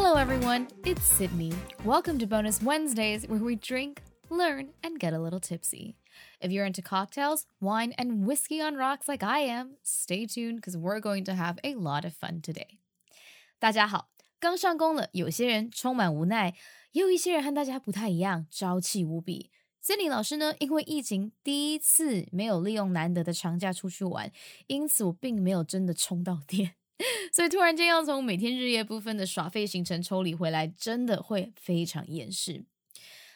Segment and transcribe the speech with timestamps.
[0.00, 0.68] Hello, everyone.
[0.84, 1.52] It's Sydney.
[1.84, 4.00] Welcome to Bonus Wednesdays, where we drink,
[4.30, 5.96] learn, and get a little tipsy.
[6.40, 10.76] If you're into cocktails, wine, and whiskey on rocks like I am, stay tuned because
[10.76, 12.78] we're going to have a lot of fun today.
[13.58, 14.08] 大家好，
[14.38, 16.54] 刚上工了，有些人充满无奈，
[16.92, 19.50] 也有一些人和大家不太一样，朝气无比。
[19.84, 24.30] Sydney 老师呢，因为疫情第一次没有利用难得的长假出去玩，
[24.68, 26.76] 因此我并没有真的充到电。
[27.31, 32.65] 所以突然间要从每天日夜不分的耍废行程抽离回来，真的会非常厌世。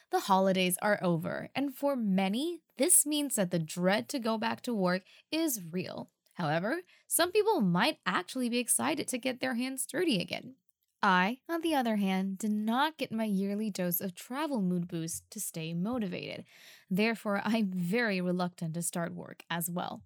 [0.10, 4.62] The holidays are over, and for many, this means that the dread to go back
[4.62, 5.02] to work
[5.32, 6.08] is real.
[6.36, 10.56] However, some people might actually be excited to get their hands dirty again.
[11.02, 15.24] I, on the other hand, did not get my yearly dose of travel mood boost
[15.32, 16.46] to stay motivated.
[16.90, 20.02] Therefore, I'm very reluctant to start work as well.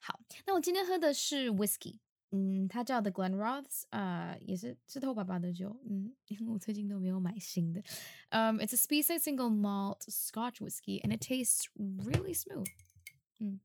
[0.00, 1.98] 好，那我今天喝的是 whisky，
[2.35, 7.79] 嗯，它叫的 Glenroths，啊、也是是透爸爸的酒，嗯，因为我最近都没有买新的。
[8.31, 12.65] Um, it's a Speyside single malt Scotch whiskey, and it tastes really smooth.
[13.39, 13.59] 嗯，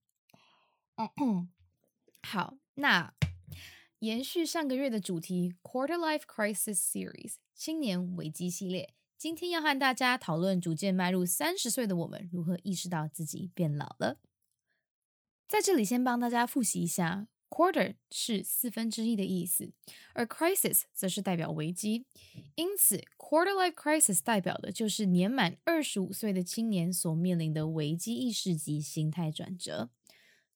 [2.23, 3.15] 好，那
[4.01, 14.19] 延续上个月的主题 Quarter Life Crisis Series 青年危机系列，今天要和大家讨论逐渐迈入三十岁的我们如何意识到自己变老了。
[15.49, 19.73] 在这里先帮大家复习一下，quarter 是四分之一的意思，
[20.15, 22.07] 而 crisis 则是代表危机。
[22.55, 29.91] 因此，quarter life crisis 代表的就是年满二十五岁的青年所面临的危机意识及心态转折。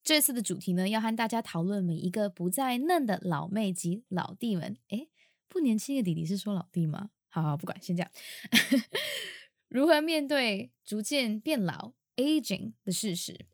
[0.05, 4.77] 这次的主题呢，要和大家讨论每一个不再嫩的老妹及老弟们。
[4.89, 5.09] 诶，
[5.49, 7.11] 不年轻的弟弟是说老弟吗？
[7.29, 8.11] 好好，不管，先这样。
[9.69, 13.47] 如何面对逐渐变老 （aging） 的事实？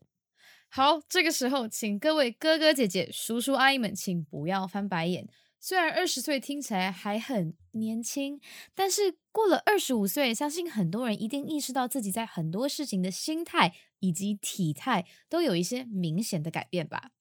[0.69, 5.29] 好，这个时候，请各位哥哥姐姐、叔叔阿姨们，请不要翻白眼。
[5.59, 8.41] 虽然二十岁听起来还很年轻，
[8.73, 17.11] 但是过了二十五岁，相信很多人一定意识到自己在很多事情的心态以及体态都有一些明显的改变吧。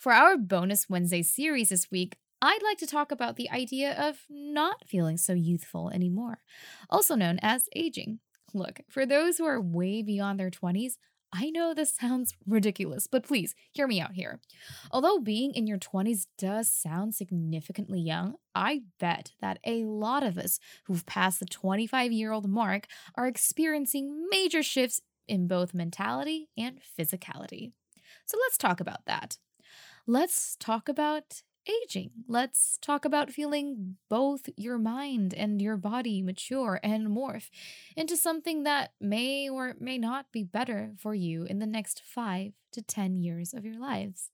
[0.00, 4.20] For our bonus Wednesday series this week, I'd like to talk about the idea of
[4.28, 6.38] not feeling so youthful anymore,
[6.88, 8.20] also known as aging.
[8.54, 10.94] Look, for those who are way beyond their 20s,
[11.35, 14.39] I know this sounds ridiculous, but please hear me out here.
[14.91, 20.37] Although being in your 20s does sound significantly young, I bet that a lot of
[20.37, 22.85] us who've passed the 25 year old mark
[23.15, 27.71] are experiencing major shifts in both mentality and physicality.
[28.25, 29.37] So let's talk about that.
[30.05, 32.10] Let's talk about aging.
[32.26, 37.50] Let's talk about feeling both your mind and your body mature and morph
[37.94, 42.52] into something that may or may not be better for you in the next five
[42.72, 44.30] to 10 years of your lives.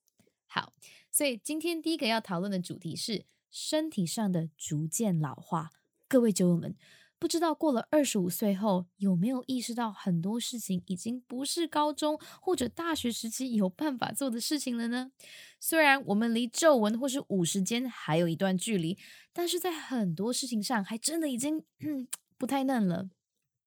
[0.46, 0.72] 好，
[1.10, 5.70] 所以今天第一个要讨论的主题是身体上的逐渐老化。
[6.06, 6.76] 各位酒友们，
[7.19, 15.11] 不知道过了二十五岁后有没有意识到很多事情已经不是高中或者大学时期有办法做的事情了呢？
[15.59, 18.97] 虽然我们离皱纹或是五十肩还有一段距离，
[19.33, 21.65] 但是在很多事情上还真的已经
[22.37, 23.09] 不太嫩了。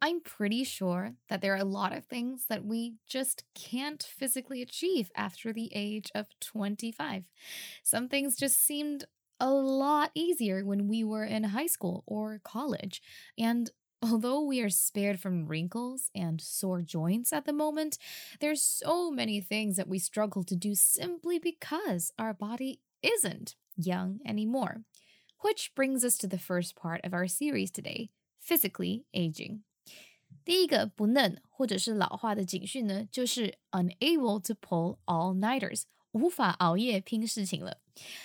[0.01, 4.61] I'm pretty sure that there are a lot of things that we just can't physically
[4.61, 7.27] achieve after the age of 25.
[7.85, 9.05] Some things just seemed
[9.42, 13.02] a lot easier when we were in high school or college.
[13.38, 17.98] And although we are spared from wrinkles and sore joints at the moment,
[18.40, 24.20] there's so many things that we struggle to do simply because our body isn't young
[24.26, 24.82] anymore.
[25.42, 28.10] Which brings us to the first part of our series today
[28.40, 29.64] physically aging.
[30.44, 37.79] 第一个不嫩或者是老化的警讯呢，就是 unable to pull all nighters， 无法熬夜拼事情了。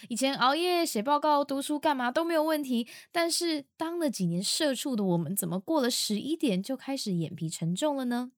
[0.08, 8.32] 以前熬夜写报告、读书干嘛都没有问题，但是当了几年社畜的我们，怎么过了十一点就开始眼皮沉重了呢？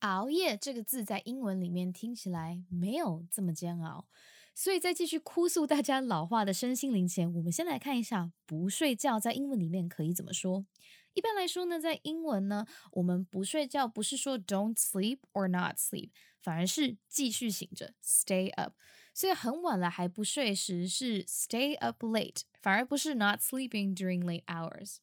[0.00, 4.06] 熬夜这个字在英文里面听起来没有这么煎熬，
[4.54, 10.66] 所以在继续哭诉大家老化的身心灵前，我们先来看一下不睡觉在英文里面可以怎么说。
[11.14, 16.10] 一般来说呢，在英文呢，我们不睡觉不是说 don't sleep or not sleep，
[16.42, 18.74] 反而是继续醒着 stay up。
[19.14, 24.98] 所以很晚了还不睡时是 stay up late，反而不是 not sleeping during late hours。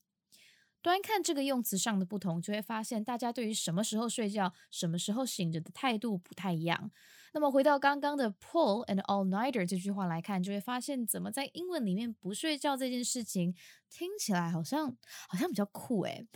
[0.81, 6.91] 端看这个用词上的不同，就会发现大家对于什么时候睡觉、什么时候醒着的态度不太一样。
[7.33, 13.53] 那么回到刚刚的 pull and all nighter 这句话来看，就会发现怎么在英文里面不睡觉这件事情
[13.89, 14.95] 听起来好像
[15.27, 16.27] 好像比较酷诶。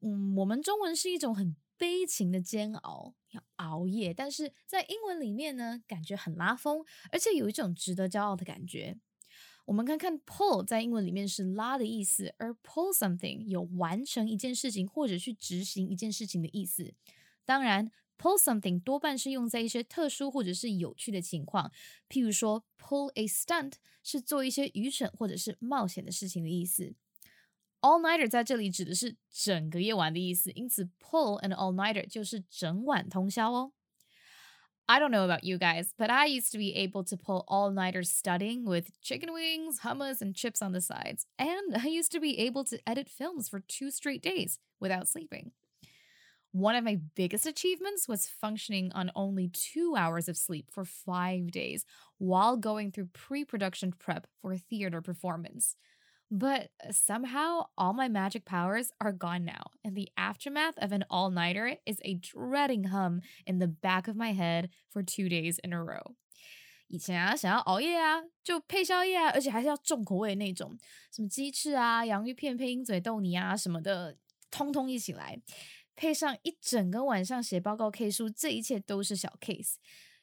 [0.00, 8.96] 嗯，我们中文是一种很悲情的煎熬，要熬夜，但是在英文里面呢，感觉很拉风，而且有一种值得骄傲的感觉。
[9.64, 16.94] 我们看看 pull 在英文里面是拉的意思，而 pull something 有完成一件事情或者去执行一件事情的意思。
[17.44, 21.70] 当然，pull something 多半是用在一些特殊或者是有趣的情况，
[22.08, 26.94] 譬如说 pull a stunt 是做一些愚蠢或者是冒险的事情的意思。
[27.81, 33.71] All nighter 在这里指的是整个夜晚的意思，因此 pull an all nighter 就是整晚通宵哦。
[34.89, 38.09] I don't know about you guys, but I used to be able to pull all nighters
[38.09, 41.25] studying with chicken wings, hummus, and chips on the sides.
[41.37, 45.51] And I used to be able to edit films for two straight days without sleeping.
[46.53, 51.51] One of my biggest achievements was functioning on only two hours of sleep for five
[51.51, 51.85] days
[52.17, 55.75] while going through pre production prep for a theater performance.
[56.31, 61.31] But somehow, all my magic powers are gone now, and the aftermath of an all
[61.31, 65.71] nighter is a dreading hum in the back of my head for two days in
[65.71, 66.15] a row.
[66.89, 70.77] 以前啊，想要熬夜啊，就配宵夜啊，而且还是要重口味那种，
[71.13, 74.17] 什么鸡翅啊、洋芋片配鹰嘴豆泥啊什么的，
[74.51, 75.41] 通通一起来，
[75.95, 79.75] 配上一整个晚上写报告 K 书，这一切都是小 case。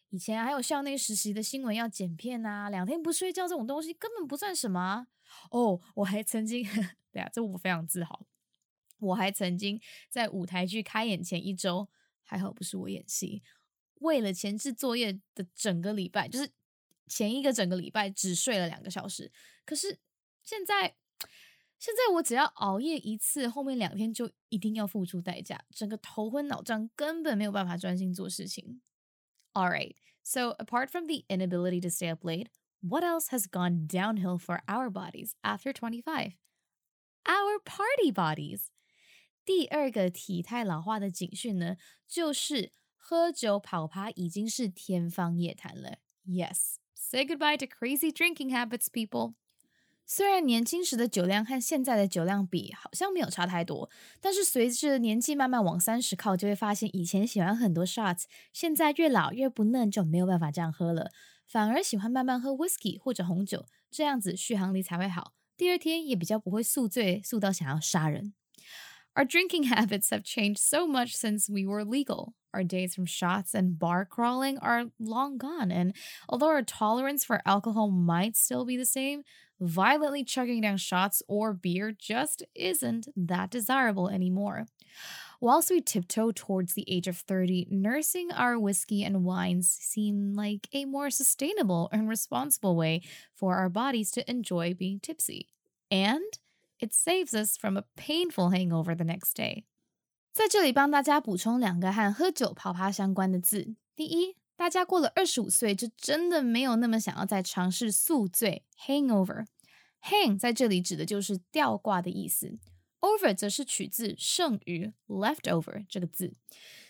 [0.10, 5.08] 以前还有校内实习的新闻要剪片啊，两天不睡觉这种东西根本不算什么。
[5.52, 6.64] 哦，我还曾经，
[7.12, 8.26] 对啊，这我非常自豪。
[9.00, 9.80] 我还曾经
[10.10, 11.88] 在舞台剧开演前一周，
[12.24, 13.44] 还好不是我演戏，
[13.96, 16.52] 为了前置作业的整个礼拜，就是
[17.08, 19.32] 前一个整个礼拜只睡了两个小时。
[19.64, 20.00] 可是
[20.44, 20.96] 现在，
[21.78, 28.82] 现在我只要熬夜一次，后面两天就一定要付出代价，整个头昏脑胀，根本没有办法专心做事情。
[29.59, 32.49] All right, so apart from the inability to stay up late.
[32.83, 36.37] What else has gone downhill for our bodies after 25?
[37.27, 38.67] Our party bodies.
[39.47, 45.99] 第二个体态老化的警讯呢，就是喝酒跑趴已经是天方夜谭了。
[46.27, 49.35] Yes, say goodbye to crazy drinking habits, people.
[50.12, 61.12] 虽然年轻时的酒量和现在的酒量比好像没有差太多，但是随着年纪慢慢往三十靠，就会发现以前喜欢很多 shots，现在越老越不嫩，就没有办法这样喝了。
[61.46, 68.34] 反而喜欢慢慢喝 whisky 或者红酒，这样子续航力才会好，第二天也比较不会宿醉，宿到想要杀人。
[69.14, 72.34] Our drinking habits have changed so much since we were legal.
[72.54, 75.96] Our days from shots and bar crawling are long gone, and
[76.28, 79.24] although our tolerance for alcohol might still be the same,
[79.60, 84.66] violently chugging down shots or beer just isn't that desirable anymore.
[85.42, 90.68] Whilst we tiptoe towards the age of 30, nursing our whiskey and wines seem like
[90.74, 93.02] a more sustainable and responsible way
[93.36, 95.48] for our bodies to enjoy being tipsy.
[95.90, 96.38] And
[96.80, 99.66] it saves us from a painful hangover the next day.
[100.32, 103.76] 在这里帮大家补充两个和喝酒泡趴相关的字。
[103.96, 109.46] 第一，大家过了二十五岁，就真的没有那么想要再尝试宿醉 （hangover）。
[110.02, 112.58] hang 在这里指的就是吊挂的意思。
[113.02, 116.34] Over 则是取自剩余 leftover 这个字，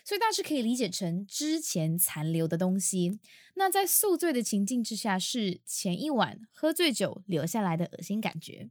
[0.04, 3.20] 所以大致可以理解成之前残留的东西。
[3.54, 8.70] 那在宿醉的情境之下，是前一晚喝醉酒留下来的恶心感觉。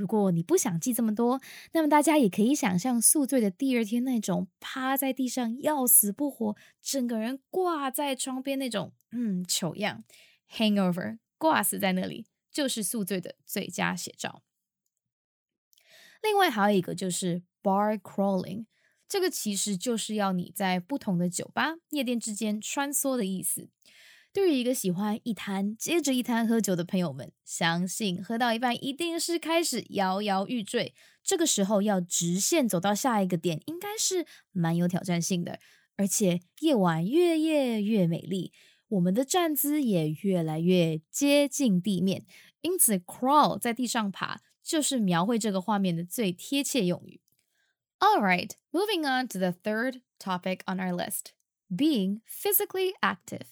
[0.00, 1.42] 如果你不想记这么多，
[1.72, 10.02] 那么大家也可以想象宿醉的第二天那种趴在地上要死不活，整个人挂在窗边那种嗯糗样。
[10.50, 14.42] Hangover 挂死在那里，就是宿醉的最佳写照。
[16.22, 18.64] 另外还有一个就是 bar crawling，
[19.06, 23.68] 这个其实就是要你在不同的酒吧、夜店之间穿梭的意思。
[24.32, 30.94] 对于一个喜欢一摊接着一摊喝酒的朋友们，相信喝到一半一定是开始摇摇欲坠。
[31.22, 35.58] 这个时候要直线走到下一个点，应该是蛮有挑战性的。
[35.96, 38.52] 而且夜晚越夜越美丽，
[38.88, 42.24] 我们的站姿也越来越接近地面，
[42.60, 44.40] 因此 crawl 在地上爬。
[44.62, 47.20] 就是描绘这个画面的最贴切用语。
[47.98, 51.32] All right, moving on to the third topic on our list
[51.68, 53.46] being physically active.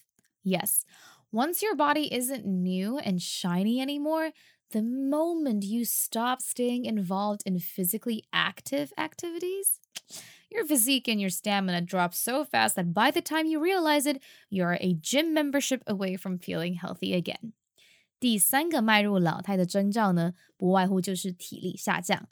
[0.48, 0.86] Yes,
[1.32, 4.32] once your body isn't new and shiny anymore,
[4.72, 9.80] the moment you stop staying involved in physically active activities,
[10.52, 14.22] your physique and your stamina drop so fast that by the time you realize it,
[14.50, 17.54] you're a gym membership away from feeling healthy again.
[18.20, 22.28] 第三个迈入老态的征兆呢，不外乎就是体力下降。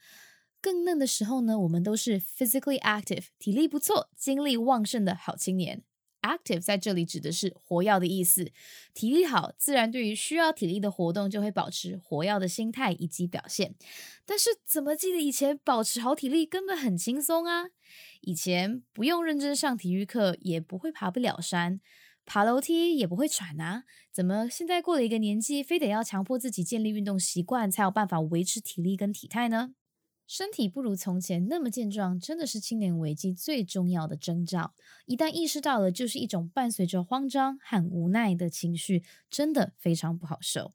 [0.61, 5.83] 更嫩的时候呢，我们都是 physically active，体力不错、精力旺盛的好青年。
[6.26, 8.50] Active 在这里指的是活跃的意思，
[8.92, 13.74] 体力好，自然对于需要体力的活动就会保持活跃的心态以及表现。
[14.24, 17.66] 但是怎么记得以前保持好体力根本很轻松啊？
[18.20, 21.80] 以前不用认真上体育课，也不会爬不了山。
[22.24, 23.84] 爬楼梯也不会喘啊？
[24.10, 29.74] 怎么现在过了一个年纪，非得要强迫自己建立运动习惯，才有办法维持体力跟体态呢？
[30.26, 34.74] 身体不如从前那么健壮，真的是青年危机最重要的征兆。
[35.06, 40.74] 一旦意识到了，就是一种伴随着慌张和无奈的情绪，真的非常不好受。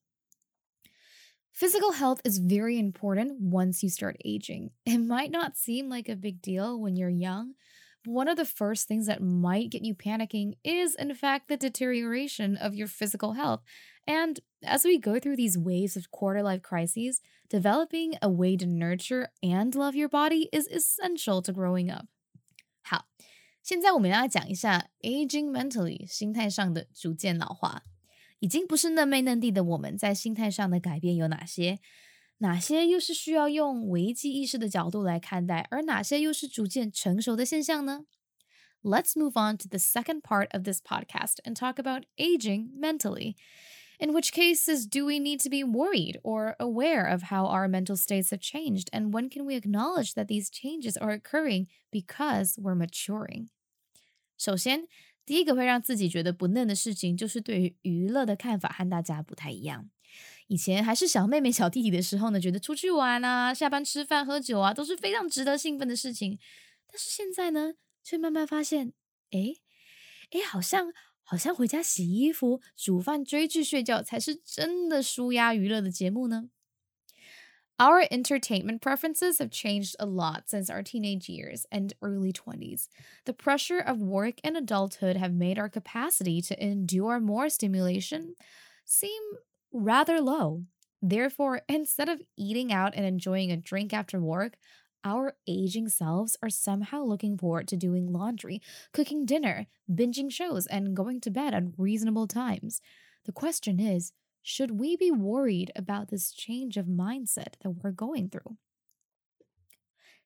[1.54, 4.72] Physical health is very important once you start aging.
[4.86, 7.56] It might not seem like a big deal when you're young.
[8.05, 12.57] One of the first things that might get you panicking is, in fact, the deterioration
[12.57, 13.63] of your physical health.
[14.07, 17.21] And as we go through these waves of quarter life crises,
[17.51, 22.07] developing a way to nurture and love your body is essential to growing up.
[22.83, 23.09] 好，
[23.65, 27.83] 现在我们要讲一下 aging mentally 心态上的逐渐老化。
[28.39, 31.81] 已经不是嫩妹嫩弟的我们，在心态上的改变有哪些？
[32.41, 38.07] 哪些又是需要用危机意识的角度来看待，而哪些又是逐渐成熟的现象呢？
[38.83, 43.35] Let's move on to the second part of this podcast and talk about aging mentally.
[43.99, 47.97] In which cases do we need to be worried or aware of how our mental
[47.97, 48.89] states have changed?
[48.93, 53.49] And when can we acknowledge that these changes are occurring because we're maturing?
[54.37, 54.87] 首先，
[55.25, 59.89] 第一个会让自己觉得不嫩的事情，就是对于娱乐的看法和大家不太一样。
[60.51, 66.39] 以前还是小妹妹、小弟弟的时候呢，觉得出去玩啊、下班吃饭喝酒啊都是非常值得兴奋的事情。
[66.87, 68.93] 但是现在呢，却慢慢发现，
[69.31, 69.55] 哎
[70.31, 70.93] 哎，好像
[71.23, 76.51] 好像回家洗衣服、煮饭、追剧、睡觉才是真的舒压娱乐的节目呢。
[77.79, 82.87] Our entertainment preferences have changed a lot since our teenage years and early 20s.
[83.27, 88.35] The pressure of work and adulthood have made our capacity to endure more stimulation
[88.87, 89.21] seem
[89.73, 90.65] rather low.
[91.03, 94.57] Therefore, instead of eating out and enjoying a drink after work,
[95.05, 98.61] our aging selves are somehow looking forward to doing laundry,
[98.93, 102.81] cooking dinner, binging shows, and going to bed at reasonable times.
[103.25, 108.29] The question is should we be worried about this change of mindset that we're going
[108.29, 108.57] through?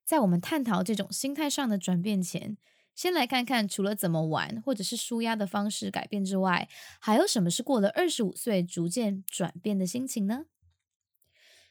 [0.04, 2.56] 在我们探讨这种心态上的转变前，
[2.95, 6.69] 先来看看，除了怎么玩或者是舒压的方式改变之外，
[7.01, 10.45] 还有什么是过了二十五岁逐渐转变的心情呢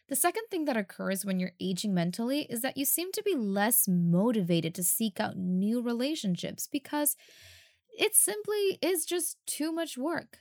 [0.07, 3.31] ？The second thing that occurs when you're aging mentally is that you seem to be
[3.35, 7.15] less motivated to seek out new relationships because
[7.99, 10.41] it simply is just too much work.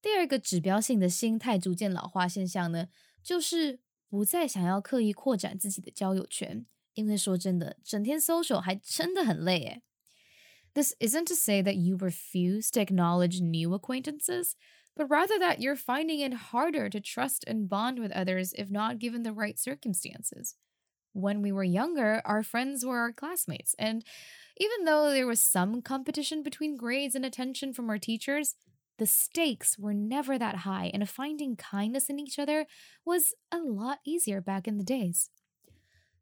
[0.00, 2.88] 第二个指标性的心态逐渐老化现象呢，
[3.22, 9.82] 就是不再想要刻意扩展自己的交友圈，因为说真的，整天 social 还真的很累诶。
[10.75, 14.55] This isn't to say that you refuse to acknowledge new acquaintances,
[14.95, 18.99] but rather that you're finding it harder to trust and bond with others if not
[18.99, 20.55] given the right circumstances.
[21.13, 24.05] When we were younger, our friends were our classmates, and
[24.57, 28.55] even though there was some competition between grades and attention from our teachers,
[28.97, 32.65] the stakes were never that high, and finding kindness in each other
[33.03, 35.29] was a lot easier back in the days.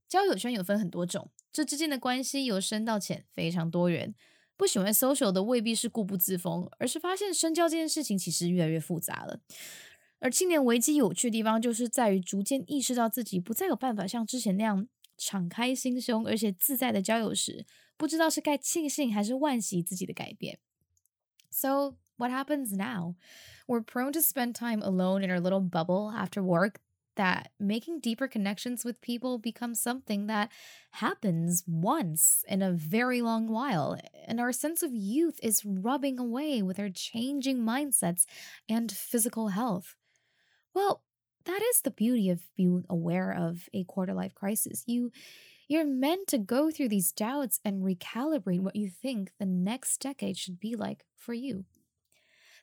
[0.08, 4.16] 交友圈有分很多种，这之间的关系由深到浅，非常多元。
[4.57, 9.41] 不喜欢 social 的未必是固步自封，而是发现深交这件事情其实越来越复杂了。
[10.21, 20.59] 而青年危机有趣的地方，就是在于逐渐意识到自己不再有办法像之前那样敞开心胸而且自在的交友时，不知道是该庆幸还是惋惜自己的改变。
[21.51, 23.17] So what happens now?
[23.67, 26.77] We're prone to spend time alone in our little bubble after work
[27.16, 30.50] that making deeper connections with people becomes something that
[30.92, 33.98] happens once in a very long while.
[34.26, 38.26] And our sense of youth is rubbing away with our changing mindsets
[38.70, 39.96] and physical health.
[40.74, 41.04] Well,
[41.44, 44.84] that is the beauty of being aware of a quarter life crisis.
[44.86, 45.12] You
[45.68, 50.38] you're meant to go through these doubts and recalibrate what you think the next decade
[50.38, 51.66] should be like for you.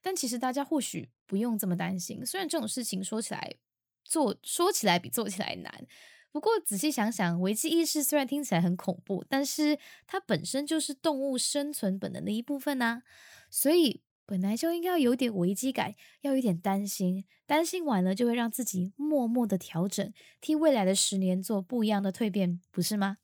[0.03, 3.57] 但其实大家或许不用这么担心，虽然这种事情说起来
[4.04, 5.86] 做说起来比做起来难，
[6.32, 9.78] 不过仔细想想，危机意识虽然听起来很恐怖，但是
[10.08, 13.04] 它本身就是动物生存本能的一部分呐。
[13.50, 23.18] 所以本来就应该要有点危机感，要有点担心，担心完了就会让自己默默的调整，替未来的十年做不一样的蜕变，不是吗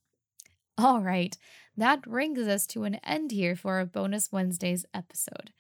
[0.76, 1.34] ？All right,
[1.78, 5.52] that brings us to an end here for our bonus Wednesdays episode.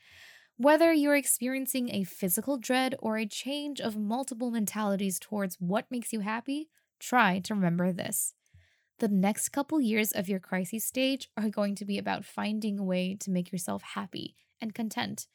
[0.59, 6.11] Whether you're experiencing a physical dread or a change of multiple mentalities towards what makes
[6.11, 8.33] you happy, try to remember this.
[8.97, 12.83] The next couple years of your crisis stage are going to be about finding a
[12.83, 15.27] way to make yourself happy and content.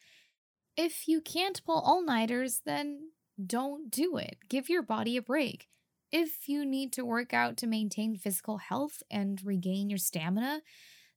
[0.76, 3.11] If you can't pull all nighters, then
[3.45, 4.38] don't do it.
[4.49, 5.69] Give your body a break.
[6.11, 10.62] If you need to work out to maintain physical health and regain your stamina,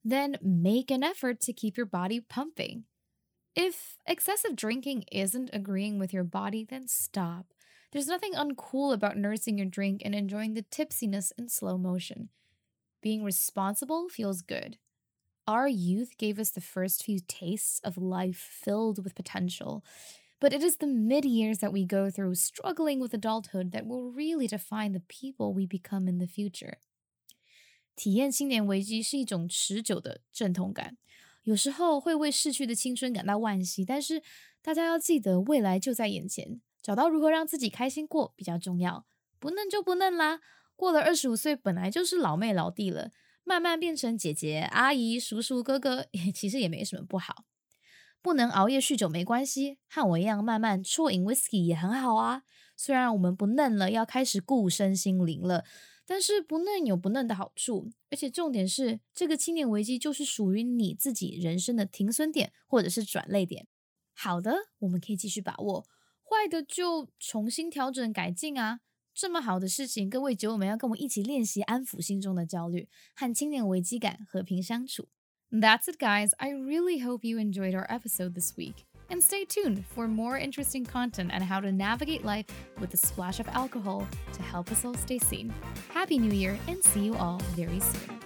[0.03, 2.83] then make an effort to keep your body pumping.
[3.55, 7.53] If excessive drinking isn't agreeing with your body, then stop.
[7.91, 12.29] There's nothing uncool about nursing your drink and enjoying the tipsiness in slow motion.
[13.01, 14.77] Being responsible feels good.
[15.47, 19.85] Our youth gave us the first few tastes of life filled with potential,
[20.41, 24.11] but it is the mid years that we go through struggling with adulthood that will
[24.11, 26.77] really define the people we become in the future.
[27.95, 30.97] 体验青年危机是一种持久的阵痛感，
[31.45, 34.21] 有时候会为逝去的青春感到惋惜，但是
[34.61, 39.05] 大家要记得，未来就在眼前，找到如何让自己开心过比较重要。
[39.39, 40.39] 不嫩就不嫩啦，
[40.75, 43.11] 过了二十五岁本来就是老妹老弟了，
[43.43, 47.45] 慢慢变成姐姐、阿姨、叔叔、哥哥，其实也没什么不好。
[48.23, 52.41] 不能熬夜酗酒没关系，和我一样慢慢啜饮 whisky 也很好啊。
[52.75, 55.63] 虽然我们不嫩了，要开始顾身心灵了。
[56.05, 63.67] 但是不嫩有不嫩的好处，而且重点是，这个青年危机就是属于你自己人生的停损点或者是转泪点。
[64.13, 65.83] 好的，我们可以继续把握；
[66.23, 68.81] 坏的就重新调整改进啊。
[69.13, 75.07] 这么好的事情，各位酒友们要跟我一起练习安抚心中的焦虑，和青年危机感和平相处。
[75.49, 76.31] That's it, guys.
[76.37, 78.83] I really hope you enjoyed our episode this week.
[79.09, 82.47] And stay tuned for more interesting content on how to navigate life
[82.79, 85.53] with a splash of alcohol to help us all stay sane.
[85.93, 88.24] Happy New Year and see you all very soon.